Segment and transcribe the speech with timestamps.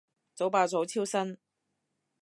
[0.33, 1.37] 早爆早超生